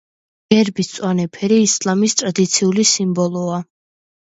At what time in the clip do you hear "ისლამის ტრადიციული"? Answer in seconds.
1.67-2.89